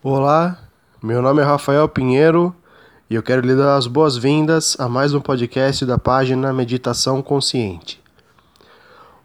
Olá, 0.00 0.56
meu 1.02 1.20
nome 1.20 1.42
é 1.42 1.44
Rafael 1.44 1.88
Pinheiro 1.88 2.54
e 3.10 3.16
eu 3.16 3.22
quero 3.22 3.44
lhe 3.44 3.56
dar 3.56 3.76
as 3.76 3.88
boas-vindas 3.88 4.76
a 4.78 4.88
mais 4.88 5.12
um 5.12 5.20
podcast 5.20 5.84
da 5.84 5.98
página 5.98 6.52
Meditação 6.52 7.20
Consciente. 7.20 8.00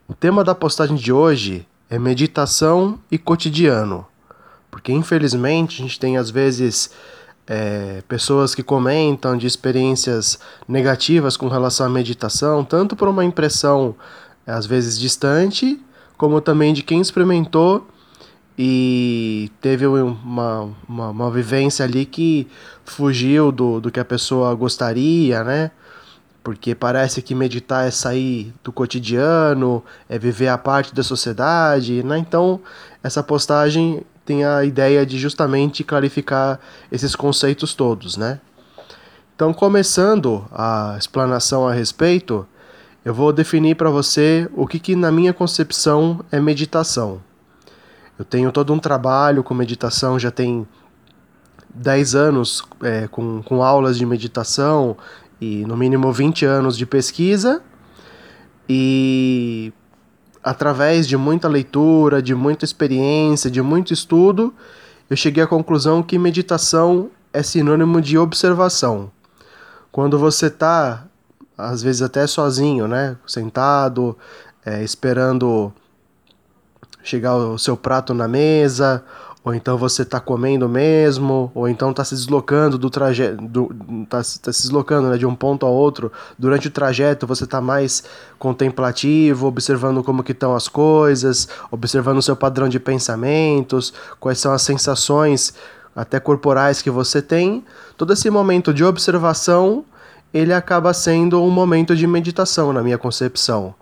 O 0.08 0.16
tema 0.16 0.44
da 0.44 0.56
postagem 0.56 0.96
de 0.96 1.14
hoje 1.14 1.68
é 1.92 2.00
meditação 2.00 2.98
e 3.12 3.20
cotidiano, 3.20 4.04
porque 4.72 4.92
infelizmente 4.92 5.80
a 5.80 5.86
gente 5.86 6.00
tem 6.00 6.18
às 6.18 6.32
vezes 6.32 6.90
é, 7.46 8.02
pessoas 8.08 8.56
que 8.56 8.64
comentam 8.64 9.38
de 9.38 9.46
experiências 9.46 10.40
negativas 10.68 11.38
com 11.38 11.50
relação 11.50 11.86
à 11.86 11.90
meditação, 11.90 12.66
tanto 12.66 12.96
por 12.96 13.08
uma 13.08 13.24
impressão 13.24 13.96
às 14.44 14.66
vezes 14.66 14.98
distante, 14.98 15.80
como 16.18 16.42
também 16.42 16.74
de 16.74 16.82
quem 16.82 17.00
experimentou 17.00 17.88
e 18.58 19.52
teve 19.62 19.88
uma, 19.88 20.70
uma, 20.88 21.10
uma, 21.10 21.32
vivência 21.32 21.84
ali 21.84 22.06
que 22.06 22.48
fugiu 22.86 23.52
do, 23.52 23.80
do 23.80 23.92
que 23.92 24.00
a 24.00 24.06
pessoa 24.06 24.54
gostaria, 24.54 25.44
né? 25.44 25.72
Porque 26.44 26.76
parece 26.76 27.22
que 27.22 27.34
meditar 27.34 27.88
é 27.88 27.92
sair 27.92 28.54
do 28.64 28.72
cotidiano, 28.72 29.84
é 30.08 30.20
viver 30.20 30.50
a 30.50 30.58
parte 30.58 30.94
da 30.94 31.02
sociedade, 31.02 32.04
né? 32.04 32.18
Então, 32.18 32.60
essa 33.02 33.24
postagem 33.24 34.04
tem 34.26 34.46
a 34.46 34.64
ideia 34.64 35.06
de 35.06 35.18
justamente 35.18 35.84
clarificar 35.84 36.60
esses 36.92 37.16
conceitos 37.16 37.74
todos, 37.74 38.18
né? 38.18 38.40
Então, 39.36 39.52
começando 39.52 40.46
a 40.52 40.96
explanação 40.98 41.68
a 41.68 41.74
respeito, 41.74 42.46
eu 43.04 43.14
vou 43.14 43.34
definir 43.34 43.76
para 43.76 43.90
você 43.90 44.48
o 44.54 44.68
que, 44.68 44.80
que, 44.80 44.96
na 44.96 45.12
minha 45.12 45.34
concepção, 45.34 46.24
é 46.32 46.40
meditação. 46.40 47.20
Eu 48.18 48.26
tenho 48.26 48.52
todo 48.52 48.72
um 48.74 48.80
trabalho 48.80 49.44
com 49.44 49.54
meditação, 49.54 50.20
já 50.20 50.30
tem 50.30 50.68
10 51.74 52.16
anos 52.16 52.64
é, 52.82 53.08
com, 53.08 53.42
com 53.42 53.64
aulas 53.64 53.98
de 53.98 54.06
meditação 54.06 54.96
e 55.42 55.66
no 55.66 55.76
mínimo 55.76 56.12
20 56.12 56.46
anos 56.46 56.78
de 56.78 56.86
pesquisa. 56.86 57.62
E 58.70 59.74
através 60.44 61.08
de 61.08 61.18
muita 61.18 61.48
leitura, 61.48 62.22
de 62.22 62.36
muita 62.36 62.66
experiência, 62.66 63.50
de 63.50 63.62
muito 63.62 63.94
estudo, 63.94 64.54
eu 65.10 65.18
cheguei 65.18 65.44
à 65.44 65.48
conclusão 65.48 66.04
que 66.04 66.18
meditação 66.18 67.10
é 67.32 67.42
sinônimo 67.42 68.00
de 68.00 68.18
observação. 68.18 69.12
Quando 69.92 70.18
você 70.20 70.48
está, 70.48 71.06
às 71.58 71.82
vezes 71.82 72.02
até 72.02 72.26
sozinho, 72.28 72.88
né, 72.88 73.18
sentado, 73.26 74.18
é, 74.66 74.84
esperando 74.84 75.74
chegar 77.04 77.36
o 77.36 77.60
seu 77.60 77.76
prato 77.76 78.14
na 78.14 78.28
mesa, 78.28 79.04
ou 79.44 79.54
então 79.54 79.78
você 79.78 80.04
está 80.04 80.22
comendo 80.22 80.70
mesmo, 80.70 81.52
ou 81.54 81.68
então 81.68 81.92
está 81.92 82.06
se 82.06 82.16
deslocando 82.16 82.78
do 82.78 82.90
trajeto, 82.90 83.44
está 84.04 84.18
tá 84.18 84.24
se 84.24 84.62
deslocando 84.62 85.10
né, 85.10 85.18
de 85.18 85.26
um 85.26 85.36
ponto 85.36 85.66
a 85.66 85.70
outro. 85.70 86.10
Durante 86.40 86.70
o 86.70 86.72
trajeto 86.72 87.28
você 87.28 87.44
está 87.44 87.60
mais 87.60 88.04
contemplativo, 88.40 89.48
observando 89.48 90.02
como 90.02 90.24
que 90.24 90.32
estão 90.32 90.56
as 90.56 90.70
coisas, 90.70 91.50
observando 91.70 92.20
o 92.20 92.22
seu 92.22 92.38
padrão 92.38 92.70
de 92.70 92.80
pensamentos, 92.80 93.94
quais 94.18 94.40
são 94.40 94.54
as 94.54 94.62
sensações 94.62 95.54
até 95.94 96.22
corporais 96.22 96.82
que 96.82 96.90
você 96.90 97.22
tem. 97.22 97.66
Todo 97.98 98.14
esse 98.14 98.30
momento 98.30 98.74
de 98.74 98.84
observação, 98.84 99.84
ele 100.34 100.54
acaba 100.54 100.94
sendo 100.94 101.44
um 101.44 101.52
momento 101.52 101.98
de 101.98 102.08
meditação 102.08 102.72
na 102.72 102.82
minha 102.82 102.98
concepção. 102.98 103.76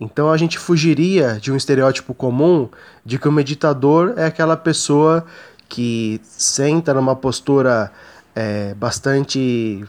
Então 0.00 0.30
a 0.30 0.36
gente 0.36 0.58
fugiria 0.58 1.38
de 1.40 1.52
um 1.52 1.56
estereótipo 1.56 2.14
comum 2.14 2.68
de 3.04 3.18
que 3.18 3.28
o 3.28 3.32
meditador 3.32 4.14
é 4.16 4.26
aquela 4.26 4.56
pessoa 4.56 5.24
que 5.68 6.20
senta 6.24 6.92
numa 6.92 7.14
postura 7.14 7.90
é, 8.34 8.74
bastante 8.74 9.84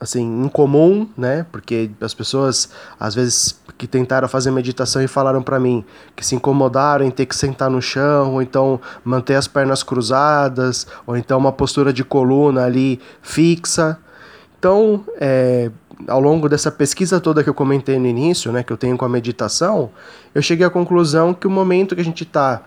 assim 0.00 0.44
incomum, 0.44 1.08
né? 1.16 1.46
Porque 1.50 1.90
as 2.00 2.14
pessoas 2.14 2.68
às 2.98 3.14
vezes 3.14 3.58
que 3.76 3.86
tentaram 3.86 4.28
fazer 4.28 4.50
meditação 4.50 5.02
e 5.02 5.08
falaram 5.08 5.42
para 5.42 5.58
mim 5.58 5.84
que 6.14 6.24
se 6.24 6.34
incomodaram 6.34 7.04
em 7.04 7.10
ter 7.10 7.26
que 7.26 7.34
sentar 7.34 7.68
no 7.70 7.82
chão, 7.82 8.34
ou 8.34 8.42
então 8.42 8.80
manter 9.04 9.34
as 9.34 9.48
pernas 9.48 9.82
cruzadas, 9.82 10.86
ou 11.06 11.16
então 11.16 11.38
uma 11.38 11.52
postura 11.52 11.92
de 11.92 12.04
coluna 12.04 12.64
ali 12.64 13.00
fixa. 13.20 13.98
Então, 14.58 15.04
é, 15.18 15.70
ao 16.08 16.20
longo 16.20 16.48
dessa 16.48 16.70
pesquisa 16.70 17.20
toda 17.20 17.42
que 17.42 17.48
eu 17.48 17.54
comentei 17.54 17.98
no 17.98 18.06
início, 18.06 18.50
né, 18.52 18.62
que 18.62 18.72
eu 18.72 18.76
tenho 18.76 18.96
com 18.96 19.04
a 19.04 19.08
meditação, 19.08 19.90
eu 20.34 20.42
cheguei 20.42 20.66
à 20.66 20.70
conclusão 20.70 21.34
que 21.34 21.46
o 21.46 21.50
momento 21.50 21.94
que 21.94 22.00
a 22.00 22.04
gente 22.04 22.24
está 22.24 22.62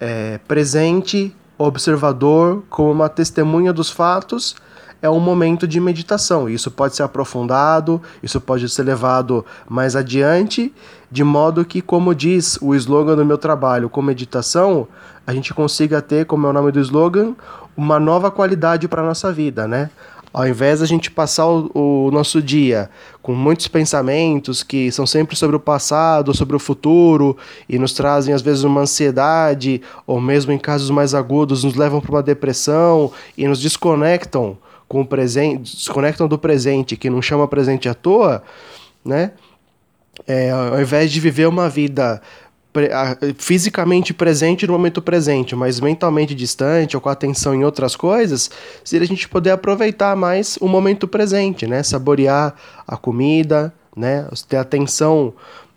é, 0.00 0.38
presente, 0.46 1.34
observador, 1.56 2.62
como 2.70 2.92
uma 2.92 3.08
testemunha 3.08 3.72
dos 3.72 3.90
fatos, 3.90 4.56
é 5.00 5.08
um 5.08 5.20
momento 5.20 5.66
de 5.66 5.80
meditação. 5.80 6.48
Isso 6.48 6.70
pode 6.70 6.96
ser 6.96 7.02
aprofundado, 7.02 8.02
isso 8.22 8.40
pode 8.40 8.68
ser 8.68 8.82
levado 8.82 9.44
mais 9.68 9.94
adiante, 9.94 10.72
de 11.10 11.22
modo 11.22 11.64
que, 11.64 11.80
como 11.80 12.14
diz 12.14 12.58
o 12.60 12.74
slogan 12.74 13.16
do 13.16 13.24
meu 13.24 13.38
trabalho 13.38 13.88
com 13.88 14.02
meditação, 14.02 14.88
a 15.26 15.32
gente 15.32 15.54
consiga 15.54 16.02
ter, 16.02 16.26
como 16.26 16.46
é 16.46 16.50
o 16.50 16.52
nome 16.52 16.72
do 16.72 16.80
slogan, 16.80 17.34
uma 17.76 18.00
nova 18.00 18.30
qualidade 18.30 18.88
para 18.88 19.02
a 19.02 19.06
nossa 19.06 19.32
vida, 19.32 19.68
né? 19.68 19.90
Ao 20.38 20.46
invés 20.46 20.78
de 20.78 20.84
a 20.84 20.86
gente 20.86 21.10
passar 21.10 21.48
o, 21.48 21.68
o, 21.74 22.10
nosso 22.12 22.40
dia 22.40 22.88
com 23.20 23.34
muitos 23.34 23.66
pensamentos 23.66 24.62
que 24.62 24.88
são 24.92 25.04
sempre 25.04 25.34
sobre 25.34 25.56
o 25.56 25.58
passado, 25.58 26.32
sobre 26.32 26.54
o 26.54 26.60
futuro 26.60 27.36
e 27.68 27.76
nos 27.76 27.92
trazem 27.92 28.32
às 28.32 28.40
vezes 28.40 28.62
uma 28.62 28.82
ansiedade, 28.82 29.82
ou 30.06 30.20
mesmo 30.20 30.52
em 30.52 30.58
casos 30.58 30.90
mais 30.90 31.12
agudos, 31.12 31.64
nos 31.64 31.74
levam 31.74 32.00
para 32.00 32.12
uma 32.12 32.22
depressão 32.22 33.10
e 33.36 33.48
nos 33.48 33.58
desconectam 33.58 34.56
com 34.86 35.00
o 35.00 35.04
presente, 35.04 35.74
desconectam 35.74 36.28
do 36.28 36.38
presente, 36.38 36.96
que 36.96 37.10
não 37.10 37.20
chama 37.20 37.48
presente 37.48 37.88
à 37.88 37.94
toa, 37.94 38.40
né? 39.04 39.32
É, 40.24 40.52
ao 40.52 40.80
invés 40.80 41.10
de 41.10 41.18
viver 41.18 41.48
uma 41.48 41.68
vida 41.68 42.22
fisicamente 43.36 44.14
presente 44.14 44.66
no 44.66 44.72
momento 44.72 45.00
presente, 45.02 45.54
mas 45.56 45.80
mentalmente 45.80 46.34
distante 46.34 46.96
ou 46.96 47.00
com 47.00 47.08
atenção 47.08 47.54
em 47.54 47.64
outras 47.64 47.96
coisas, 47.96 48.50
seria 48.84 49.04
a 49.04 49.08
gente 49.08 49.28
poder 49.28 49.50
aproveitar 49.50 50.14
mais 50.16 50.56
o 50.60 50.68
momento 50.68 51.06
presente, 51.08 51.66
né? 51.66 51.82
Saborear 51.82 52.54
a 52.86 52.96
comida, 52.96 53.72
né? 53.96 54.26
Ter 54.48 54.56
atenção 54.56 55.32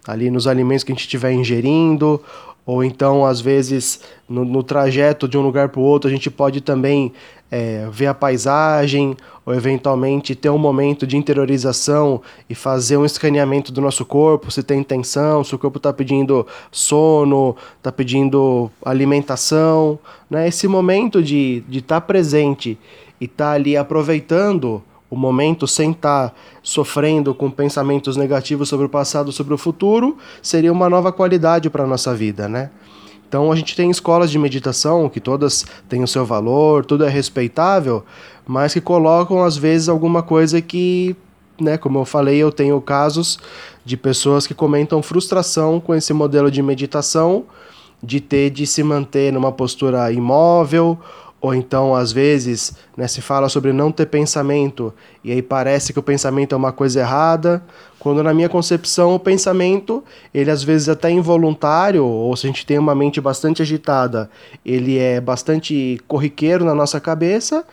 ali 0.07 0.31
nos 0.31 0.47
alimentos 0.47 0.83
que 0.83 0.91
a 0.91 0.95
gente 0.95 1.03
estiver 1.03 1.31
ingerindo, 1.31 2.21
ou 2.65 2.83
então, 2.83 3.25
às 3.25 3.41
vezes, 3.41 4.01
no, 4.29 4.45
no 4.45 4.63
trajeto 4.63 5.27
de 5.27 5.37
um 5.37 5.41
lugar 5.41 5.69
para 5.69 5.79
o 5.79 5.83
outro, 5.83 6.09
a 6.09 6.13
gente 6.13 6.29
pode 6.29 6.61
também 6.61 7.11
é, 7.51 7.87
ver 7.91 8.07
a 8.07 8.13
paisagem, 8.13 9.17
ou 9.45 9.53
eventualmente 9.53 10.35
ter 10.35 10.49
um 10.49 10.57
momento 10.57 11.05
de 11.05 11.17
interiorização 11.17 12.21
e 12.49 12.55
fazer 12.55 12.95
um 12.95 13.05
escaneamento 13.05 13.71
do 13.71 13.81
nosso 13.81 14.05
corpo, 14.05 14.49
se 14.51 14.63
tem 14.63 14.81
tensão, 14.83 15.43
se 15.43 15.53
o 15.53 15.59
corpo 15.59 15.77
está 15.77 15.91
pedindo 15.91 16.47
sono, 16.71 17.55
está 17.77 17.91
pedindo 17.91 18.71
alimentação. 18.85 19.99
Né? 20.29 20.47
Esse 20.47 20.67
momento 20.67 21.21
de 21.21 21.57
estar 21.57 21.71
de 21.71 21.81
tá 21.81 21.99
presente 21.99 22.77
e 23.19 23.25
estar 23.25 23.45
tá 23.45 23.51
ali 23.51 23.75
aproveitando 23.75 24.81
o 25.11 25.17
momento 25.17 25.67
sem 25.67 25.91
estar 25.91 26.29
tá 26.29 26.35
sofrendo 26.63 27.35
com 27.35 27.51
pensamentos 27.51 28.15
negativos 28.15 28.69
sobre 28.69 28.85
o 28.85 28.89
passado, 28.89 29.29
sobre 29.29 29.53
o 29.53 29.57
futuro, 29.57 30.17
seria 30.41 30.71
uma 30.71 30.89
nova 30.89 31.11
qualidade 31.11 31.69
para 31.69 31.83
a 31.83 31.87
nossa 31.87 32.15
vida, 32.15 32.47
né? 32.47 32.71
Então 33.27 33.51
a 33.51 33.55
gente 33.55 33.75
tem 33.75 33.89
escolas 33.89 34.31
de 34.31 34.39
meditação 34.39 35.09
que 35.09 35.19
todas 35.19 35.65
têm 35.89 36.01
o 36.01 36.07
seu 36.07 36.25
valor, 36.25 36.85
tudo 36.85 37.03
é 37.03 37.09
respeitável, 37.09 38.05
mas 38.47 38.73
que 38.73 38.81
colocam 38.81 39.43
às 39.43 39.57
vezes 39.57 39.89
alguma 39.89 40.23
coisa 40.23 40.61
que, 40.61 41.15
né, 41.59 41.77
como 41.77 41.99
eu 41.99 42.05
falei, 42.05 42.37
eu 42.37 42.51
tenho 42.51 42.79
casos 42.79 43.37
de 43.83 43.97
pessoas 43.97 44.47
que 44.47 44.53
comentam 44.53 45.01
frustração 45.01 45.79
com 45.79 45.93
esse 45.93 46.13
modelo 46.13 46.49
de 46.49 46.61
meditação, 46.61 47.45
de 48.01 48.19
ter 48.19 48.49
de 48.49 48.65
se 48.65 48.81
manter 48.81 49.31
numa 49.31 49.51
postura 49.51 50.11
imóvel 50.11 50.97
ou 51.41 51.55
então, 51.55 51.95
às 51.95 52.11
vezes, 52.11 52.73
né, 52.95 53.07
se 53.07 53.19
fala 53.19 53.49
sobre 53.49 53.73
não 53.73 53.91
ter 53.91 54.05
pensamento, 54.05 54.93
e 55.23 55.31
aí 55.31 55.41
parece 55.41 55.91
que 55.91 55.97
o 55.97 56.03
pensamento 56.03 56.53
é 56.53 56.57
uma 56.57 56.71
coisa 56.71 56.99
errada, 56.99 57.63
quando 57.97 58.21
na 58.21 58.31
minha 58.31 58.47
concepção 58.47 59.15
o 59.15 59.19
pensamento, 59.19 60.03
ele 60.31 60.51
às 60.51 60.63
vezes 60.63 60.87
até 60.87 61.09
involuntário, 61.09 62.05
ou 62.05 62.35
se 62.35 62.45
a 62.45 62.49
gente 62.49 62.63
tem 62.63 62.77
uma 62.77 62.93
mente 62.93 63.19
bastante 63.19 63.61
agitada, 63.63 64.29
ele 64.63 64.99
é 64.99 65.19
bastante 65.19 65.99
corriqueiro 66.07 66.63
na 66.63 66.75
nossa 66.75 66.99
cabeça, 66.99 67.65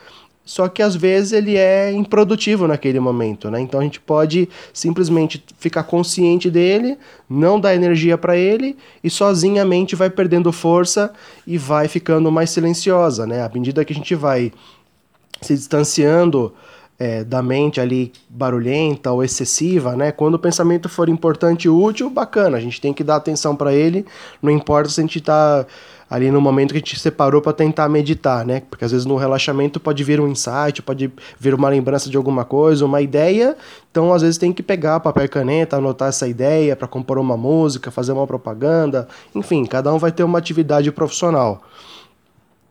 só 0.48 0.66
que 0.66 0.82
às 0.82 0.96
vezes 0.96 1.32
ele 1.32 1.58
é 1.58 1.92
improdutivo 1.92 2.66
naquele 2.66 2.98
momento, 2.98 3.50
né? 3.50 3.60
Então 3.60 3.80
a 3.80 3.82
gente 3.82 4.00
pode 4.00 4.48
simplesmente 4.72 5.44
ficar 5.58 5.82
consciente 5.82 6.50
dele, 6.50 6.96
não 7.28 7.60
dar 7.60 7.74
energia 7.74 8.16
para 8.16 8.34
ele 8.34 8.74
e 9.04 9.10
sozinha 9.10 9.60
a 9.60 9.64
mente 9.66 9.94
vai 9.94 10.08
perdendo 10.08 10.50
força 10.50 11.12
e 11.46 11.58
vai 11.58 11.86
ficando 11.86 12.32
mais 12.32 12.48
silenciosa, 12.48 13.26
né? 13.26 13.44
À 13.44 13.50
medida 13.52 13.84
que 13.84 13.92
a 13.92 13.96
gente 13.96 14.14
vai 14.14 14.50
se 15.42 15.52
distanciando 15.52 16.54
é, 16.98 17.22
da 17.22 17.42
mente 17.42 17.78
ali 17.78 18.10
barulhenta 18.26 19.12
ou 19.12 19.22
excessiva, 19.22 19.94
né? 19.94 20.10
Quando 20.12 20.36
o 20.36 20.38
pensamento 20.38 20.88
for 20.88 21.10
importante 21.10 21.66
e 21.66 21.68
útil, 21.68 22.08
bacana, 22.08 22.56
a 22.56 22.60
gente 22.60 22.80
tem 22.80 22.94
que 22.94 23.04
dar 23.04 23.16
atenção 23.16 23.54
para 23.54 23.74
ele, 23.74 24.06
não 24.40 24.50
importa 24.50 24.88
se 24.88 24.98
a 24.98 25.04
gente 25.04 25.18
está 25.18 25.66
ali 26.10 26.30
no 26.30 26.40
momento 26.40 26.70
que 26.70 26.76
a 26.76 26.80
gente 26.80 26.98
separou 26.98 27.42
para 27.42 27.52
tentar 27.52 27.88
meditar, 27.88 28.44
né? 28.44 28.62
Porque 28.68 28.84
às 28.84 28.92
vezes 28.92 29.06
no 29.06 29.16
relaxamento 29.16 29.78
pode 29.78 30.02
vir 30.02 30.20
um 30.20 30.28
insight, 30.28 30.82
pode 30.82 31.12
vir 31.38 31.54
uma 31.54 31.68
lembrança 31.68 32.08
de 32.08 32.16
alguma 32.16 32.44
coisa, 32.44 32.84
uma 32.84 33.00
ideia. 33.02 33.56
Então 33.90 34.12
às 34.12 34.22
vezes 34.22 34.38
tem 34.38 34.52
que 34.52 34.62
pegar 34.62 35.00
papel 35.00 35.24
e 35.24 35.28
caneta, 35.28 35.76
anotar 35.76 36.08
essa 36.08 36.26
ideia 36.26 36.74
para 36.74 36.88
compor 36.88 37.18
uma 37.18 37.36
música, 37.36 37.90
fazer 37.90 38.12
uma 38.12 38.26
propaganda, 38.26 39.08
enfim, 39.34 39.64
cada 39.64 39.92
um 39.92 39.98
vai 39.98 40.12
ter 40.12 40.22
uma 40.22 40.38
atividade 40.38 40.90
profissional. 40.90 41.62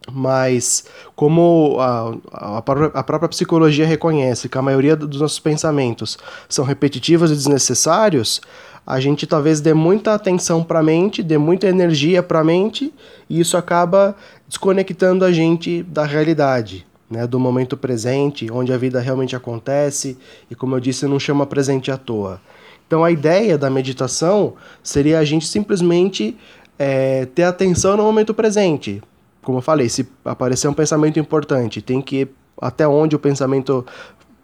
Mas, 0.10 0.86
como 1.16 1.76
a, 1.80 2.16
a, 2.32 2.58
a, 2.60 3.04
própria 3.04 3.28
psicologia 3.28 3.86
reconhece 3.86 4.48
que 4.48 4.58
a 4.58 4.62
maioria 4.62 4.96
dos 4.96 5.20
nossos 5.20 5.40
pensamentos 5.40 6.18
são 6.48 6.64
repetitivos 6.64 7.30
e 7.30 7.36
desnecessários, 7.36 8.40
a 8.88 9.00
gente 9.02 9.28
talvez 9.28 9.60
dê 9.60 9.74
muita 9.74 10.14
atenção 10.14 10.64
para 10.64 10.80
a 10.80 10.84
mente, 10.84 11.22
dê 11.22 11.38
muita 11.38 11.68
energia 11.68 12.24
para 12.24 12.40
a 12.40 12.44
mente, 12.44 12.94
e 13.30 13.40
isso 13.42 13.58
acaba 13.58 14.16
desconectando 14.48 15.26
a 15.26 15.32
gente 15.32 15.84
da 15.84 16.06
realidade, 16.06 16.88
né, 17.10 17.28
do 17.28 17.40
momento 17.40 17.76
presente, 17.76 18.50
onde 18.50 18.72
a 18.72 18.78
vida 18.78 19.02
realmente 19.02 19.36
acontece, 19.36 20.18
e 20.50 20.56
como 20.56 20.76
eu 20.76 20.80
disse, 20.80 21.06
não 21.06 21.20
chama 21.20 21.46
presente 21.46 21.92
à 21.92 21.98
toa. 21.98 22.42
Então, 22.88 23.04
a 23.04 23.12
ideia 23.12 23.58
da 23.58 23.70
meditação 23.70 24.54
seria 24.82 25.20
a 25.20 25.26
gente 25.26 25.46
simplesmente 25.46 26.38
é, 26.80 27.26
ter 27.26 27.44
atenção 27.44 27.98
no 27.98 28.04
momento 28.04 28.34
presente 28.34 29.02
como 29.48 29.60
eu 29.60 29.62
falei, 29.62 29.88
se 29.88 30.06
aparecer 30.26 30.68
um 30.68 30.74
pensamento 30.74 31.18
importante, 31.22 31.82
tem 31.82 32.02
que 32.02 32.18
ir 32.18 32.30
até 32.62 32.86
onde 32.86 33.16
o 33.16 33.20
pensamento 33.20 33.86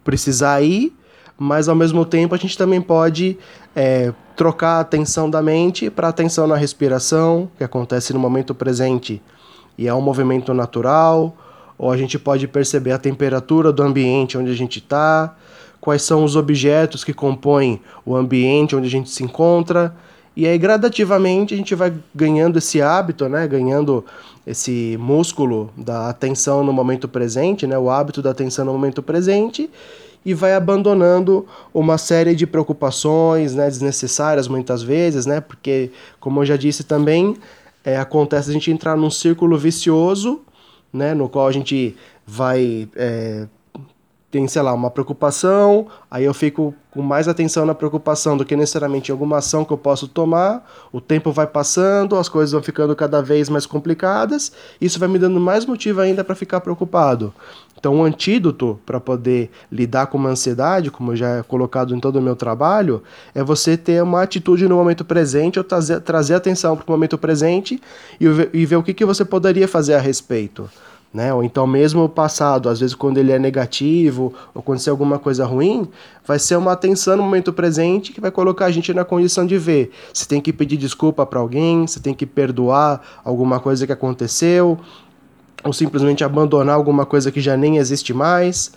precisar 0.02 0.62
ir, 0.62 0.94
mas 1.38 1.68
ao 1.68 1.74
mesmo 1.74 2.04
tempo 2.04 2.34
a 2.34 2.38
gente 2.38 2.56
também 2.56 2.80
pode 2.80 3.36
é, 3.74 4.12
trocar 4.36 4.76
a 4.76 4.80
atenção 4.80 5.28
da 5.28 5.42
mente 5.42 5.90
para 5.90 6.08
atenção 6.08 6.46
na 6.46 6.56
respiração, 6.56 7.50
que 7.56 7.64
acontece 7.64 8.12
no 8.12 8.18
momento 8.18 8.54
presente 8.54 9.20
e 9.76 9.88
é 9.88 9.94
um 9.94 10.00
movimento 10.00 10.54
natural, 10.54 11.36
ou 11.76 11.90
a 11.90 11.96
gente 11.96 12.18
pode 12.18 12.46
perceber 12.46 12.92
a 12.92 12.98
temperatura 12.98 13.72
do 13.72 13.82
ambiente 13.82 14.38
onde 14.38 14.50
a 14.50 14.54
gente 14.54 14.78
está, 14.78 15.34
quais 15.80 16.02
são 16.02 16.24
os 16.24 16.36
objetos 16.36 17.04
que 17.04 17.12
compõem 17.12 17.80
o 18.06 18.16
ambiente 18.16 18.76
onde 18.76 18.86
a 18.86 18.90
gente 18.90 19.10
se 19.10 19.22
encontra. 19.22 19.94
E 20.36 20.46
aí, 20.46 20.56
gradativamente, 20.58 21.54
a 21.54 21.56
gente 21.56 21.74
vai 21.74 21.92
ganhando 22.14 22.58
esse 22.58 22.80
hábito, 22.80 23.28
né? 23.28 23.46
Ganhando 23.46 24.04
esse 24.46 24.96
músculo 24.98 25.70
da 25.76 26.08
atenção 26.08 26.64
no 26.64 26.72
momento 26.72 27.06
presente, 27.06 27.66
né? 27.66 27.78
O 27.78 27.90
hábito 27.90 28.22
da 28.22 28.30
atenção 28.30 28.64
no 28.64 28.72
momento 28.72 29.02
presente 29.02 29.70
e 30.24 30.32
vai 30.32 30.54
abandonando 30.54 31.46
uma 31.72 31.98
série 31.98 32.34
de 32.34 32.46
preocupações, 32.46 33.54
né? 33.54 33.66
Desnecessárias 33.66 34.48
muitas 34.48 34.82
vezes, 34.82 35.26
né? 35.26 35.40
Porque, 35.40 35.90
como 36.18 36.40
eu 36.40 36.46
já 36.46 36.56
disse 36.56 36.84
também, 36.84 37.36
é, 37.84 37.96
acontece 37.96 38.50
a 38.50 38.52
gente 38.52 38.70
entrar 38.70 38.96
num 38.96 39.10
círculo 39.10 39.58
vicioso, 39.58 40.40
né? 40.92 41.12
No 41.12 41.28
qual 41.28 41.46
a 41.46 41.52
gente 41.52 41.94
vai 42.26 42.88
é, 42.96 43.46
tem, 44.34 44.48
sei 44.48 44.62
lá, 44.62 44.72
uma 44.72 44.90
preocupação, 44.90 45.86
aí 46.10 46.24
eu 46.24 46.34
fico 46.34 46.74
com 46.90 47.00
mais 47.00 47.28
atenção 47.28 47.64
na 47.64 47.72
preocupação 47.72 48.36
do 48.36 48.44
que 48.44 48.56
necessariamente 48.56 49.08
em 49.08 49.12
alguma 49.12 49.38
ação 49.38 49.64
que 49.64 49.72
eu 49.72 49.78
posso 49.78 50.08
tomar, 50.08 50.68
o 50.92 51.00
tempo 51.00 51.30
vai 51.30 51.46
passando, 51.46 52.16
as 52.16 52.28
coisas 52.28 52.50
vão 52.50 52.60
ficando 52.60 52.96
cada 52.96 53.22
vez 53.22 53.48
mais 53.48 53.64
complicadas, 53.64 54.50
isso 54.80 54.98
vai 54.98 55.08
me 55.08 55.20
dando 55.20 55.38
mais 55.38 55.64
motivo 55.64 56.00
ainda 56.00 56.24
para 56.24 56.34
ficar 56.34 56.60
preocupado. 56.60 57.32
Então, 57.78 57.94
o 57.94 57.98
um 57.98 58.04
antídoto 58.04 58.80
para 58.84 58.98
poder 58.98 59.52
lidar 59.70 60.08
com 60.08 60.18
uma 60.18 60.30
ansiedade, 60.30 60.90
como 60.90 61.14
já 61.14 61.36
é 61.36 61.42
colocado 61.44 61.94
em 61.94 62.00
todo 62.00 62.16
o 62.16 62.22
meu 62.22 62.34
trabalho, 62.34 63.04
é 63.36 63.44
você 63.44 63.76
ter 63.76 64.02
uma 64.02 64.22
atitude 64.22 64.66
no 64.66 64.74
momento 64.74 65.04
presente, 65.04 65.60
ou 65.60 65.64
trazer, 65.64 66.00
trazer 66.00 66.34
atenção 66.34 66.76
para 66.76 66.84
o 66.88 66.90
momento 66.90 67.16
presente 67.16 67.80
e, 68.20 68.24
e 68.52 68.66
ver 68.66 68.76
o 68.76 68.82
que, 68.82 68.92
que 68.92 69.04
você 69.04 69.24
poderia 69.24 69.68
fazer 69.68 69.94
a 69.94 70.00
respeito 70.00 70.68
né? 71.14 71.32
Ou 71.32 71.44
então 71.44 71.64
mesmo 71.64 72.02
o 72.02 72.08
passado, 72.08 72.68
às 72.68 72.80
vezes 72.80 72.96
quando 72.96 73.18
ele 73.18 73.30
é 73.30 73.38
negativo 73.38 74.34
ou 74.52 74.60
acontecer 74.60 74.90
alguma 74.90 75.16
coisa 75.16 75.46
ruim, 75.46 75.88
vai 76.26 76.40
ser 76.40 76.56
uma 76.56 76.72
atenção 76.72 77.16
no 77.16 77.22
momento 77.22 77.52
presente 77.52 78.12
que 78.12 78.20
vai 78.20 78.32
colocar 78.32 78.64
a 78.64 78.70
gente 78.72 78.92
na 78.92 79.04
condição 79.04 79.46
de 79.46 79.56
ver. 79.56 79.92
Você 80.12 80.26
tem 80.26 80.40
que 80.40 80.52
pedir 80.52 80.76
desculpa 80.76 81.24
para 81.24 81.38
alguém, 81.38 81.86
você 81.86 82.00
tem 82.00 82.12
que 82.12 82.26
perdoar 82.26 83.00
alguma 83.24 83.60
coisa 83.60 83.86
que 83.86 83.92
aconteceu, 83.92 84.76
ou 85.62 85.72
simplesmente 85.72 86.24
abandonar 86.24 86.74
alguma 86.74 87.06
coisa 87.06 87.30
que 87.30 87.40
já 87.40 87.56
nem 87.56 87.76
existe 87.76 88.12
mais. 88.12 88.72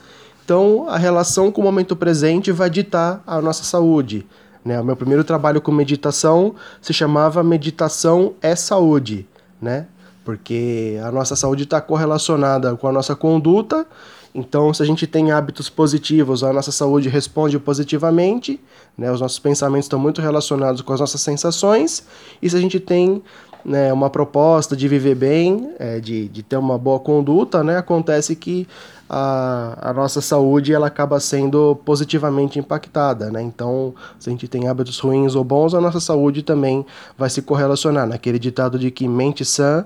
Então, 0.45 0.85
a 0.87 0.97
relação 0.97 1.51
com 1.51 1.59
o 1.59 1.63
momento 1.63 1.95
presente 1.95 2.51
vai 2.51 2.69
ditar 2.69 3.21
a 3.25 3.41
nossa 3.41 3.63
saúde. 3.63 4.25
Né? 4.63 4.79
O 4.79 4.85
meu 4.85 4.95
primeiro 4.95 5.23
trabalho 5.23 5.59
com 5.59 5.71
meditação 5.71 6.53
se 6.81 6.93
chamava 6.93 7.43
Meditação 7.43 8.35
é 8.41 8.55
Saúde. 8.55 9.27
Né? 9.61 9.87
Porque 10.27 10.99
a 11.01 11.09
nossa 11.09 11.37
saúde 11.37 11.63
está 11.63 11.79
correlacionada 11.79 12.75
com 12.75 12.85
a 12.85 12.91
nossa 12.91 13.15
conduta. 13.15 13.87
Então, 14.35 14.73
se 14.73 14.83
a 14.83 14.85
gente 14.85 15.07
tem 15.07 15.31
hábitos 15.31 15.69
positivos, 15.69 16.43
a 16.43 16.51
nossa 16.51 16.69
saúde 16.69 17.07
responde 17.07 17.57
positivamente, 17.57 18.59
né? 18.97 19.09
os 19.09 19.21
nossos 19.21 19.39
pensamentos 19.39 19.85
estão 19.85 19.97
muito 19.97 20.21
relacionados 20.21 20.81
com 20.81 20.91
as 20.91 20.99
nossas 20.99 21.21
sensações. 21.21 22.05
E 22.41 22.49
se 22.49 22.57
a 22.57 22.59
gente 22.59 22.77
tem 22.77 23.23
né, 23.63 23.93
uma 23.93 24.09
proposta 24.09 24.75
de 24.75 24.85
viver 24.89 25.15
bem, 25.15 25.73
é, 25.79 26.01
de, 26.01 26.27
de 26.27 26.43
ter 26.43 26.57
uma 26.57 26.77
boa 26.77 26.99
conduta, 26.99 27.63
né, 27.63 27.77
acontece 27.77 28.35
que 28.35 28.67
a, 29.09 29.89
a 29.89 29.93
nossa 29.93 30.19
saúde 30.19 30.73
ela 30.73 30.87
acaba 30.87 31.21
sendo 31.21 31.79
positivamente 31.85 32.59
impactada. 32.59 33.31
Né? 33.31 33.41
Então, 33.41 33.95
se 34.19 34.29
a 34.29 34.31
gente 34.31 34.45
tem 34.47 34.67
hábitos 34.67 34.99
ruins 34.99 35.35
ou 35.35 35.43
bons, 35.45 35.73
a 35.73 35.79
nossa 35.79 36.01
saúde 36.01 36.43
também 36.43 36.85
vai 37.17 37.29
se 37.29 37.41
correlacionar. 37.41 38.05
Naquele 38.05 38.37
ditado 38.37 38.77
de 38.77 38.91
que 38.91 39.07
mente 39.07 39.45
sã 39.45 39.85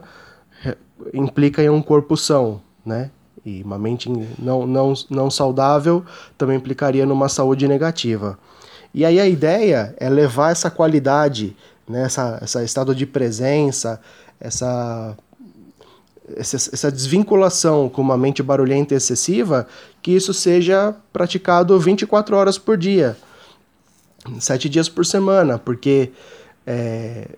implica 1.13 1.63
em 1.63 1.69
um 1.69 1.81
corpo 1.81 2.15
são, 2.15 2.61
né? 2.85 3.11
E 3.45 3.63
uma 3.63 3.77
mente 3.77 4.09
não, 4.37 4.67
não, 4.67 4.93
não 5.09 5.31
saudável 5.31 6.05
também 6.37 6.57
implicaria 6.57 7.05
numa 7.05 7.27
saúde 7.27 7.67
negativa. 7.67 8.37
E 8.93 9.05
aí 9.05 9.19
a 9.19 9.27
ideia 9.27 9.95
é 9.97 10.09
levar 10.09 10.51
essa 10.51 10.69
qualidade, 10.69 11.55
né, 11.87 12.03
essa, 12.03 12.39
essa 12.41 12.63
estado 12.63 12.93
de 12.93 13.05
presença, 13.05 13.99
essa, 14.39 15.17
essa, 16.35 16.55
essa 16.55 16.91
desvinculação 16.91 17.89
com 17.89 18.01
uma 18.01 18.17
mente 18.17 18.43
barulhenta 18.43 18.93
e 18.93 18.97
excessiva, 18.97 19.65
que 20.01 20.11
isso 20.11 20.33
seja 20.33 20.95
praticado 21.13 21.79
24 21.79 22.35
horas 22.35 22.57
por 22.57 22.77
dia, 22.77 23.17
sete 24.39 24.67
dias 24.67 24.89
por 24.89 25.05
semana, 25.05 25.57
porque 25.57 26.11
é, 26.67 27.29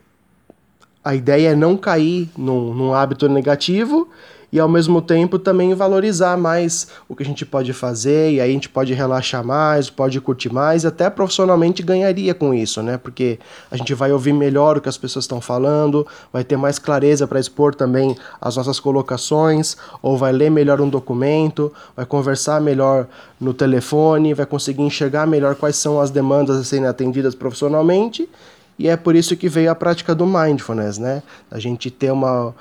a 1.03 1.13
ideia 1.13 1.50
é 1.50 1.55
não 1.55 1.75
cair 1.75 2.29
num, 2.38 2.73
num 2.73 2.94
hábito 2.94 3.27
negativo 3.27 4.07
e 4.53 4.59
ao 4.59 4.69
mesmo 4.69 5.01
tempo 5.01 5.39
também 5.39 5.73
valorizar 5.73 6.38
mais 6.38 6.88
o 7.10 7.15
que 7.15 7.24
a 7.24 7.25
gente 7.25 7.43
pode 7.43 7.74
fazer, 7.74 8.33
e 8.33 8.39
aí 8.39 8.51
a 8.51 8.53
gente 8.53 8.69
pode 8.69 8.93
relaxar 8.93 9.43
mais, 9.43 9.89
pode 9.89 10.22
curtir 10.22 10.53
mais, 10.53 10.86
até 10.86 11.10
profissionalmente 11.10 11.81
ganharia 11.81 12.36
com 12.36 12.53
isso, 12.53 12.83
né? 12.83 13.00
Porque 13.00 13.39
a 13.72 13.75
gente 13.75 13.95
vai 13.95 14.12
ouvir 14.12 14.31
melhor 14.31 14.77
o 14.77 14.81
que 14.81 14.88
as 14.88 14.95
pessoas 14.95 15.24
estão 15.25 15.41
falando, 15.41 16.05
vai 16.31 16.43
ter 16.43 16.55
mais 16.55 16.77
clareza 16.77 17.25
para 17.25 17.39
expor 17.39 17.74
também 17.74 18.15
as 18.39 18.55
nossas 18.55 18.79
colocações, 18.79 19.75
ou 20.03 20.19
vai 20.19 20.31
ler 20.31 20.51
melhor 20.51 20.79
um 20.79 20.88
documento, 20.88 21.74
vai 21.95 22.05
conversar 22.05 22.62
melhor 22.62 23.07
no 23.41 23.55
telefone, 23.55 24.36
vai 24.36 24.45
conseguir 24.45 24.83
enxergar 24.83 25.25
melhor 25.25 25.55
quais 25.55 25.77
são 25.77 26.00
as 26.00 26.12
demandas 26.12 26.57
a 26.57 26.63
serem 26.63 26.86
atendidas 26.86 27.33
profissionalmente 27.33 28.29
e 28.77 28.88
é 28.88 28.98
por 28.98 29.15
isso 29.15 29.36
que 29.36 29.48
veio 29.48 29.72
a 29.72 29.75
prática 29.75 30.15
do 30.15 30.25
mindfulness, 30.25 30.98
né? 30.98 31.22
A 31.50 31.60
gente 31.60 31.92
ter 31.92 32.12
uma, 32.12 32.53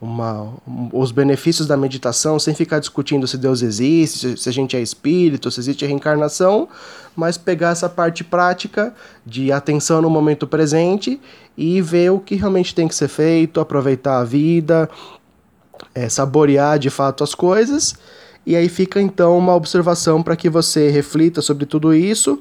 uma, 0.00 0.52
os 0.92 1.10
benefícios 1.10 1.66
da 1.66 1.76
meditação 1.76 2.38
sem 2.38 2.54
ficar 2.54 2.78
discutindo 2.78 3.26
se 3.26 3.36
Deus 3.36 3.62
existe, 3.62 4.36
se 4.36 4.48
a 4.48 4.52
gente 4.52 4.76
é 4.76 4.80
espírito, 4.80 5.50
se 5.50 5.58
existe 5.58 5.84
reencarnação, 5.84 6.68
mas 7.16 7.36
pegar 7.36 7.70
essa 7.70 7.88
parte 7.88 8.22
prática 8.22 8.94
de 9.24 9.50
atenção 9.50 10.00
no 10.00 10.10
momento 10.10 10.46
presente 10.46 11.20
e 11.56 11.80
ver 11.80 12.10
o 12.10 12.20
que 12.20 12.36
realmente 12.36 12.74
tem 12.74 12.86
que 12.86 12.94
ser 12.94 13.08
feito, 13.08 13.60
aproveitar 13.60 14.20
a 14.20 14.24
vida, 14.24 14.88
é, 15.94 16.08
saborear 16.08 16.78
de 16.78 16.90
fato 16.90 17.24
as 17.24 17.34
coisas. 17.34 17.96
E 18.44 18.54
aí 18.54 18.68
fica 18.68 19.00
então 19.00 19.36
uma 19.36 19.54
observação 19.54 20.22
para 20.22 20.36
que 20.36 20.48
você 20.48 20.88
reflita 20.90 21.42
sobre 21.42 21.66
tudo 21.66 21.92
isso 21.92 22.40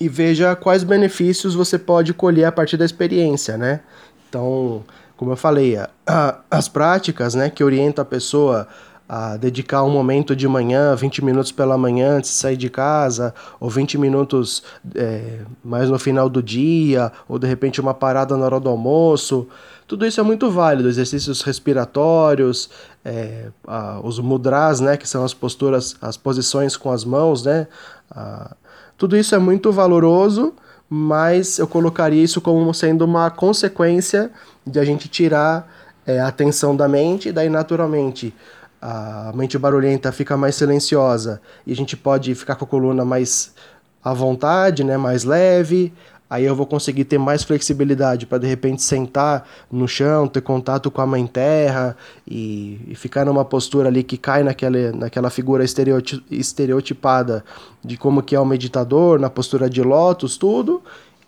e 0.00 0.08
veja 0.08 0.56
quais 0.56 0.84
benefícios 0.84 1.54
você 1.54 1.78
pode 1.78 2.12
colher 2.12 2.44
a 2.44 2.52
partir 2.52 2.76
da 2.76 2.84
experiência, 2.84 3.56
né? 3.56 3.80
Então, 4.28 4.82
como 5.16 5.32
eu 5.32 5.36
falei, 5.36 5.76
a, 5.76 5.88
a, 6.06 6.38
as 6.50 6.68
práticas, 6.68 7.34
né, 7.34 7.48
que 7.48 7.62
orientam 7.62 8.02
a 8.02 8.04
pessoa 8.04 8.66
a 9.08 9.36
dedicar 9.36 9.84
um 9.84 9.90
momento 9.90 10.34
de 10.34 10.48
manhã, 10.48 10.94
20 10.94 11.22
minutos 11.22 11.52
pela 11.52 11.76
manhã 11.76 12.16
antes 12.16 12.30
de 12.30 12.36
sair 12.36 12.56
de 12.56 12.70
casa, 12.70 13.34
ou 13.60 13.68
20 13.68 13.98
minutos 13.98 14.62
é, 14.94 15.40
mais 15.62 15.90
no 15.90 15.98
final 15.98 16.28
do 16.28 16.42
dia, 16.42 17.12
ou 17.28 17.38
de 17.38 17.46
repente 17.46 17.80
uma 17.80 17.92
parada 17.92 18.36
na 18.36 18.46
hora 18.46 18.58
do 18.58 18.68
almoço. 18.68 19.46
Tudo 19.86 20.06
isso 20.06 20.18
é 20.20 20.22
muito 20.22 20.50
válido. 20.50 20.88
Exercícios 20.88 21.42
respiratórios, 21.42 22.70
é, 23.04 23.48
a, 23.68 24.00
os 24.02 24.18
mudras, 24.18 24.80
né, 24.80 24.96
que 24.96 25.06
são 25.06 25.22
as 25.22 25.34
posturas, 25.34 25.96
as 26.00 26.16
posições 26.16 26.76
com 26.76 26.90
as 26.90 27.04
mãos, 27.04 27.44
né, 27.44 27.68
a, 28.10 28.56
tudo 28.96 29.16
isso 29.16 29.34
é 29.34 29.38
muito 29.38 29.72
valoroso, 29.72 30.54
mas 30.88 31.58
eu 31.58 31.66
colocaria 31.66 32.22
isso 32.22 32.40
como 32.40 32.72
sendo 32.72 33.04
uma 33.04 33.30
consequência 33.30 34.30
de 34.66 34.78
a 34.78 34.84
gente 34.84 35.08
tirar 35.08 35.68
é, 36.06 36.20
a 36.20 36.28
atenção 36.28 36.76
da 36.76 36.86
mente, 36.86 37.32
daí 37.32 37.48
naturalmente 37.48 38.34
a 38.80 39.32
mente 39.34 39.58
barulhenta 39.58 40.12
fica 40.12 40.36
mais 40.36 40.56
silenciosa 40.56 41.40
e 41.66 41.72
a 41.72 41.76
gente 41.76 41.96
pode 41.96 42.34
ficar 42.34 42.54
com 42.54 42.66
a 42.66 42.68
coluna 42.68 43.02
mais 43.02 43.54
à 44.02 44.12
vontade, 44.12 44.84
né, 44.84 44.98
mais 44.98 45.24
leve. 45.24 45.90
Aí 46.34 46.46
eu 46.46 46.56
vou 46.56 46.66
conseguir 46.66 47.04
ter 47.04 47.16
mais 47.16 47.44
flexibilidade 47.44 48.26
para 48.26 48.38
de 48.38 48.46
repente 48.48 48.82
sentar 48.82 49.48
no 49.70 49.86
chão, 49.86 50.26
ter 50.26 50.40
contato 50.40 50.90
com 50.90 51.00
a 51.00 51.06
mãe 51.06 51.24
terra 51.28 51.96
e, 52.26 52.80
e 52.88 52.94
ficar 52.96 53.24
numa 53.24 53.44
postura 53.44 53.88
ali 53.88 54.02
que 54.02 54.18
cai 54.18 54.42
naquela, 54.42 54.90
naquela 54.90 55.30
figura 55.30 55.64
estereotipada 55.64 57.44
de 57.84 57.96
como 57.96 58.20
que 58.20 58.34
é 58.34 58.40
o 58.40 58.44
meditador, 58.44 59.20
na 59.20 59.30
postura 59.30 59.70
de 59.70 59.80
lótus, 59.80 60.36
tudo. 60.36 60.82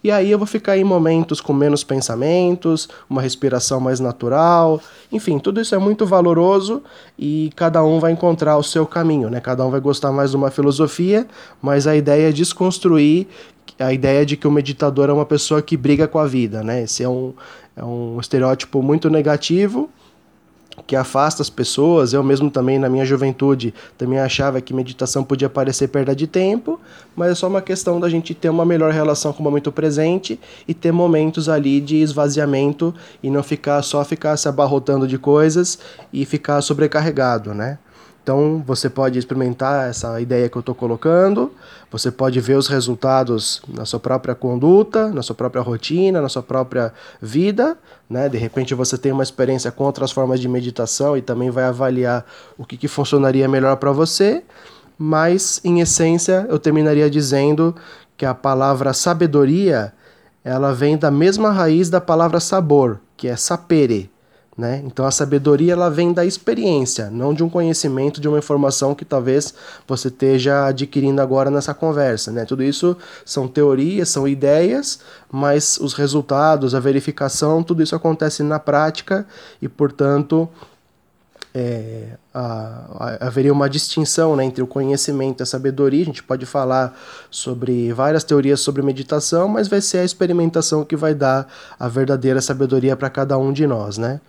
E 0.06 0.10
aí 0.12 0.30
eu 0.30 0.38
vou 0.38 0.46
ficar 0.46 0.78
em 0.78 0.84
momentos 0.84 1.40
com 1.40 1.52
menos 1.52 1.82
pensamentos, 1.82 2.88
uma 3.10 3.20
respiração 3.20 3.80
mais 3.80 3.98
natural. 3.98 4.80
Enfim, 5.10 5.36
tudo 5.40 5.60
isso 5.60 5.74
é 5.74 5.78
muito 5.78 6.06
valoroso 6.06 6.80
e 7.18 7.50
cada 7.56 7.82
um 7.82 7.98
vai 7.98 8.12
encontrar 8.12 8.56
o 8.56 8.62
seu 8.62 8.86
caminho, 8.86 9.28
né? 9.28 9.40
Cada 9.40 9.66
um 9.66 9.70
vai 9.72 9.80
gostar 9.80 10.12
mais 10.12 10.30
de 10.30 10.36
uma 10.36 10.48
filosofia, 10.48 11.26
mas 11.60 11.88
a 11.88 11.96
ideia 11.96 12.28
é 12.28 12.32
desconstruir 12.32 13.26
a 13.80 13.92
ideia 13.92 14.24
de 14.24 14.36
que 14.36 14.46
o 14.46 14.50
meditador 14.52 15.10
é 15.10 15.12
uma 15.12 15.26
pessoa 15.26 15.60
que 15.60 15.76
briga 15.76 16.06
com 16.06 16.20
a 16.20 16.26
vida, 16.28 16.62
né? 16.62 16.84
Esse 16.84 17.02
é 17.02 17.08
um, 17.08 17.34
é 17.76 17.84
um 17.84 18.20
estereótipo 18.20 18.80
muito 18.80 19.10
negativo 19.10 19.90
que 20.86 20.96
afasta 20.96 21.42
as 21.42 21.50
pessoas. 21.50 22.12
Eu 22.12 22.22
mesmo 22.22 22.50
também 22.50 22.78
na 22.78 22.88
minha 22.88 23.04
juventude 23.04 23.72
também 23.96 24.18
achava 24.18 24.60
que 24.60 24.74
meditação 24.74 25.22
podia 25.22 25.48
parecer 25.48 25.88
perda 25.88 26.14
de 26.14 26.26
tempo, 26.26 26.80
mas 27.14 27.30
é 27.30 27.34
só 27.34 27.48
uma 27.48 27.62
questão 27.62 28.00
da 28.00 28.08
gente 28.08 28.34
ter 28.34 28.48
uma 28.48 28.64
melhor 28.64 28.92
relação 28.92 29.32
com 29.32 29.40
o 29.40 29.44
momento 29.44 29.70
presente 29.70 30.38
e 30.66 30.74
ter 30.74 30.92
momentos 30.92 31.48
ali 31.48 31.80
de 31.80 31.96
esvaziamento 31.96 32.94
e 33.22 33.30
não 33.30 33.42
ficar 33.42 33.82
só 33.82 34.04
ficar 34.04 34.36
se 34.36 34.48
abarrotando 34.48 35.06
de 35.06 35.18
coisas 35.18 35.78
e 36.12 36.24
ficar 36.24 36.60
sobrecarregado, 36.62 37.54
né? 37.54 37.78
Então 38.26 38.60
você 38.66 38.90
pode 38.90 39.20
experimentar 39.20 39.88
essa 39.88 40.20
ideia 40.20 40.48
que 40.48 40.56
eu 40.56 40.60
estou 40.60 40.74
colocando, 40.74 41.52
você 41.88 42.10
pode 42.10 42.40
ver 42.40 42.56
os 42.56 42.66
resultados 42.66 43.62
na 43.68 43.84
sua 43.84 44.00
própria 44.00 44.34
conduta, 44.34 45.10
na 45.12 45.22
sua 45.22 45.36
própria 45.36 45.62
rotina, 45.62 46.20
na 46.20 46.28
sua 46.28 46.42
própria 46.42 46.92
vida. 47.22 47.78
Né? 48.10 48.28
De 48.28 48.36
repente 48.36 48.74
você 48.74 48.98
tem 48.98 49.12
uma 49.12 49.22
experiência 49.22 49.70
com 49.70 49.84
outras 49.84 50.10
formas 50.10 50.40
de 50.40 50.48
meditação 50.48 51.16
e 51.16 51.22
também 51.22 51.50
vai 51.50 51.66
avaliar 51.66 52.26
o 52.58 52.64
que, 52.64 52.76
que 52.76 52.88
funcionaria 52.88 53.46
melhor 53.46 53.76
para 53.76 53.92
você. 53.92 54.42
Mas, 54.98 55.60
em 55.62 55.78
essência, 55.78 56.48
eu 56.48 56.58
terminaria 56.58 57.08
dizendo 57.08 57.76
que 58.16 58.26
a 58.26 58.34
palavra 58.34 58.92
sabedoria 58.92 59.92
ela 60.42 60.74
vem 60.74 60.98
da 60.98 61.12
mesma 61.12 61.52
raiz 61.52 61.88
da 61.88 62.00
palavra 62.00 62.40
sabor, 62.40 62.98
que 63.16 63.28
é 63.28 63.36
sapere 63.36 64.10
né? 64.56 64.82
Então 64.86 65.04
a 65.04 65.10
sabedoria 65.10 65.74
ela 65.74 65.90
vem 65.90 66.12
da 66.12 66.24
experiência, 66.24 67.10
não 67.10 67.34
de 67.34 67.44
um 67.44 67.48
conhecimento, 67.48 68.20
de 68.20 68.28
uma 68.28 68.38
informação 68.38 68.94
que 68.94 69.04
talvez 69.04 69.52
você 69.86 70.08
esteja 70.08 70.66
adquirindo 70.66 71.20
agora 71.20 71.50
nessa 71.50 71.74
conversa. 71.74 72.32
Né? 72.32 72.44
Tudo 72.46 72.62
isso 72.62 72.96
são 73.24 73.46
teorias, 73.46 74.08
são 74.08 74.26
ideias, 74.26 75.00
mas 75.30 75.76
os 75.78 75.92
resultados, 75.92 76.74
a 76.74 76.80
verificação, 76.80 77.62
tudo 77.62 77.82
isso 77.82 77.94
acontece 77.94 78.42
na 78.42 78.58
prática 78.58 79.26
e, 79.60 79.68
portanto, 79.68 80.48
é, 81.58 82.18
a, 82.34 83.16
a, 83.20 83.26
haveria 83.28 83.50
uma 83.50 83.66
distinção 83.66 84.36
né, 84.36 84.44
entre 84.44 84.62
o 84.62 84.66
conhecimento 84.66 85.40
e 85.40 85.42
a 85.42 85.46
sabedoria. 85.46 86.02
A 86.02 86.04
gente 86.04 86.22
pode 86.22 86.44
falar 86.44 86.94
sobre 87.30 87.94
várias 87.94 88.22
teorias 88.22 88.60
sobre 88.60 88.82
meditação, 88.82 89.48
mas 89.48 89.66
vai 89.66 89.80
ser 89.80 89.98
a 89.98 90.04
experimentação 90.04 90.84
que 90.84 90.94
vai 90.94 91.14
dar 91.14 91.48
a 91.80 91.88
verdadeira 91.88 92.42
sabedoria 92.42 92.94
para 92.94 93.08
cada 93.08 93.38
um 93.38 93.54
de 93.54 93.66
nós. 93.66 93.96
Né? 93.96 94.20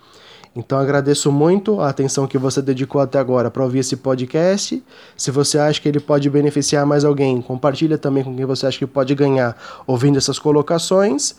Então 0.56 0.78
agradeço 0.80 1.32
muito 1.32 1.80
a 1.80 1.90
atenção 1.90 2.28
que 2.28 2.38
você 2.38 2.62
dedicou 2.62 3.00
até 3.00 3.20
agora 3.20 3.52
para 3.52 3.64
ouvir 3.64 3.80
esse 3.80 3.96
podcast. 3.96 4.84
Se 5.16 5.32
você 5.32 5.60
acha 5.60 5.80
que 5.82 5.88
ele 5.88 6.00
pode 6.00 6.30
beneficiar 6.30 6.86
mais 6.86 7.06
alguém, 7.06 7.42
compartilha 7.42 7.98
também 7.98 8.24
com 8.24 8.36
quem 8.36 8.46
você 8.46 8.66
acha 8.66 8.80
que 8.80 8.88
pode 8.88 9.14
ganhar 9.14 9.56
ouvindo 9.86 10.18
essas 10.18 10.40
colocações. 10.40 11.36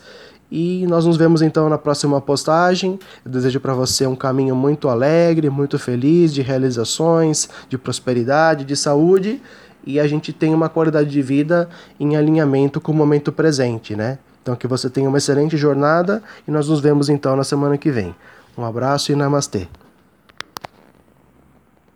E 0.51 0.87
nós 0.87 1.05
nos 1.05 1.15
vemos 1.15 1.41
então 1.41 1.69
na 1.69 1.77
próxima 1.77 2.19
postagem. 2.19 2.97
Eu 3.23 3.31
desejo 3.31 3.59
para 3.59 3.73
você 3.73 4.07
um 4.07 4.15
caminho 4.15 4.55
muito 4.55 4.89
alegre, 4.89 5.49
muito 5.49 5.77
feliz, 5.77 6.33
de 6.33 6.41
realizações, 6.41 7.49
de 7.67 7.77
prosperidade, 7.77 8.65
de 8.65 8.75
saúde 8.75 9.41
e 9.85 9.99
a 9.99 10.07
gente 10.07 10.33
tem 10.33 10.53
uma 10.53 10.69
qualidade 10.69 11.09
de 11.09 11.21
vida 11.21 11.69
em 11.99 12.15
alinhamento 12.15 12.81
com 12.81 12.91
o 12.91 12.95
momento 12.95 13.31
presente, 13.31 13.95
né? 13.95 14.19
Então 14.41 14.55
que 14.55 14.67
você 14.67 14.89
tenha 14.89 15.09
uma 15.09 15.17
excelente 15.17 15.57
jornada 15.57 16.21
e 16.47 16.51
nós 16.51 16.67
nos 16.67 16.79
vemos 16.79 17.09
então 17.09 17.35
na 17.35 17.43
semana 17.43 17.77
que 17.77 17.91
vem. 17.91 18.15
Um 18.59 18.65
abraço 18.65 19.13
e 19.13 19.15
namastê. 19.15 19.69